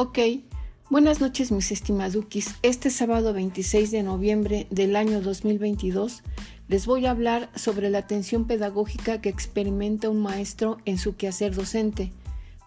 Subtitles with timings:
[0.00, 0.20] Ok,
[0.90, 2.54] buenas noches mis estimadukis.
[2.62, 6.22] Este sábado 26 de noviembre del año 2022
[6.68, 11.52] les voy a hablar sobre la atención pedagógica que experimenta un maestro en su quehacer
[11.52, 12.12] docente,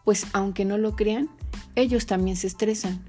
[0.04, 1.29] pues aunque no lo crean,
[1.75, 3.02] ellos también se estresan.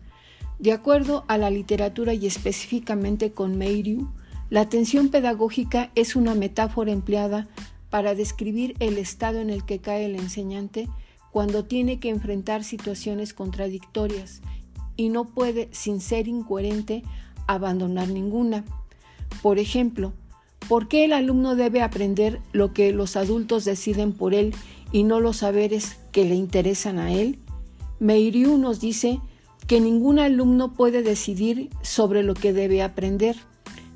[0.60, 4.08] De acuerdo a la literatura y específicamente con Meiriu,
[4.50, 7.48] la atención pedagógica es una metáfora empleada
[7.90, 10.88] para describir el estado en el que cae el enseñante
[11.32, 14.42] cuando tiene que enfrentar situaciones contradictorias
[14.96, 17.02] y no puede, sin ser incoherente,
[17.46, 18.64] abandonar ninguna.
[19.40, 20.12] Por ejemplo,
[20.68, 24.54] ¿por qué el alumno debe aprender lo que los adultos deciden por él
[24.92, 27.38] y no los saberes que le interesan a él?
[27.98, 29.18] Meiriu nos dice
[29.66, 33.36] que ningún alumno puede decidir sobre lo que debe aprender,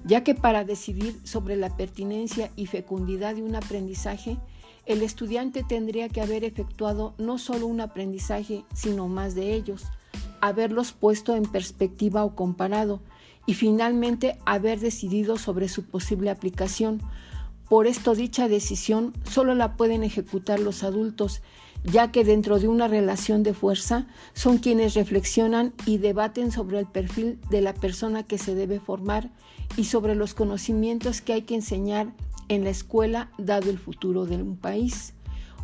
[0.07, 4.39] ya que para decidir sobre la pertinencia y fecundidad de un aprendizaje,
[4.87, 9.85] el estudiante tendría que haber efectuado no solo un aprendizaje, sino más de ellos,
[10.41, 13.01] haberlos puesto en perspectiva o comparado,
[13.47, 17.01] y finalmente haber decidido sobre su posible aplicación.
[17.69, 21.43] Por esto dicha decisión solo la pueden ejecutar los adultos,
[21.85, 26.87] ya que dentro de una relación de fuerza son quienes reflexionan y debaten sobre el
[26.87, 29.31] perfil de la persona que se debe formar
[29.77, 32.13] y sobre los conocimientos que hay que enseñar
[32.49, 35.15] en la escuela dado el futuro de un país.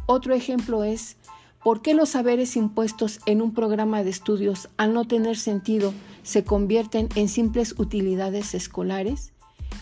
[0.06, 1.16] Otro ejemplo es
[1.62, 5.94] ¿Por qué los saberes impuestos en un programa de estudios, al no tener sentido,
[6.24, 9.32] se convierten en simples utilidades escolares?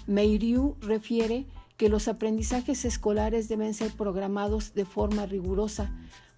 [0.06, 1.46] Meiriu refiere
[1.78, 5.90] que los aprendizajes escolares deben ser programados de forma rigurosa,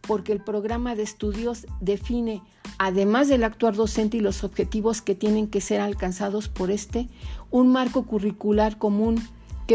[0.02, 2.40] porque el programa de estudios define,
[2.78, 7.08] además del actuar docente y los objetivos que tienen que ser alcanzados por este,
[7.50, 9.20] un marco curricular común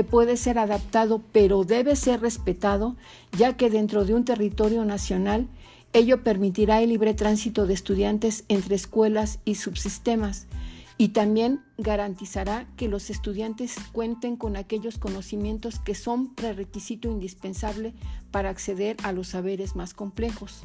[0.03, 2.95] puede ser adaptado pero debe ser respetado,
[3.37, 5.47] ya que dentro de un territorio nacional
[5.93, 10.47] ello permitirá el libre tránsito de estudiantes entre escuelas y subsistemas
[10.97, 17.93] y también garantizará que los estudiantes cuenten con aquellos conocimientos que son prerequisito indispensable
[18.31, 20.63] para acceder a los saberes más complejos.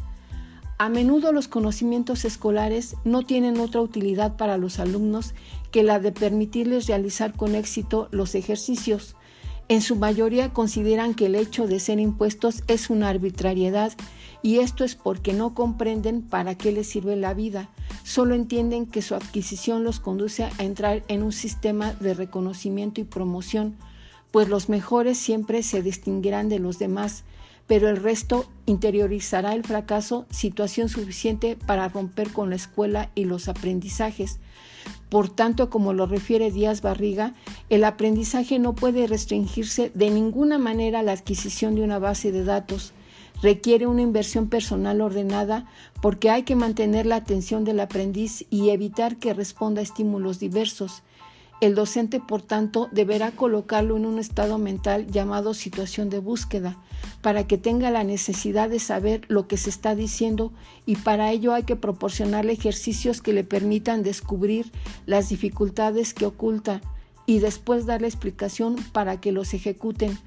[0.82, 5.32] A menudo los conocimientos escolares no tienen otra utilidad para los alumnos
[5.70, 9.15] que la de permitirles realizar con éxito los ejercicios.
[9.69, 13.92] En su mayoría consideran que el hecho de ser impuestos es una arbitrariedad
[14.42, 17.69] y esto es porque no comprenden para qué les sirve la vida,
[18.03, 23.04] solo entienden que su adquisición los conduce a entrar en un sistema de reconocimiento y
[23.04, 23.76] promoción,
[24.32, 27.22] pues los mejores siempre se distinguirán de los demás,
[27.67, 33.49] pero el resto interiorizará el fracaso, situación suficiente para romper con la escuela y los
[33.49, 34.39] aprendizajes.
[35.09, 37.34] Por tanto, como lo refiere Díaz Barriga,
[37.69, 42.45] el aprendizaje no puede restringirse de ninguna manera a la adquisición de una base de
[42.45, 42.93] datos.
[43.43, 45.67] Requiere una inversión personal ordenada
[46.01, 51.03] porque hay que mantener la atención del aprendiz y evitar que responda a estímulos diversos.
[51.61, 56.77] El docente, por tanto, deberá colocarlo en un estado mental llamado situación de búsqueda,
[57.22, 60.53] para que tenga la necesidad de saber lo que se está diciendo
[60.84, 64.71] y para ello hay que proporcionarle ejercicios que le permitan descubrir
[65.06, 66.83] las dificultades que oculta
[67.25, 70.19] y después darle explicación para que los ejecuten.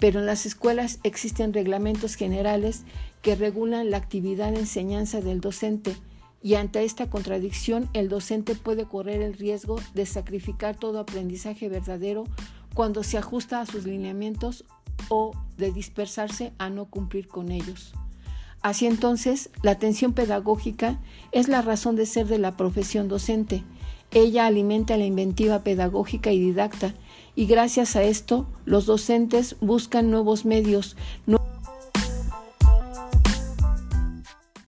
[0.00, 2.84] Pero en las escuelas existen reglamentos generales
[3.20, 5.96] que regulan la actividad de enseñanza del docente
[6.42, 12.24] y ante esta contradicción el docente puede correr el riesgo de sacrificar todo aprendizaje verdadero
[12.74, 14.64] cuando se ajusta a sus lineamientos
[15.08, 17.94] o de dispersarse a no cumplir con ellos.
[18.60, 20.98] Así entonces, la atención pedagógica
[21.32, 23.64] es la razón de ser de la profesión docente.
[24.10, 26.94] Ella alimenta la inventiva pedagógica y didacta,
[27.34, 31.47] y gracias a esto los docentes buscan nuevos medios, nuevos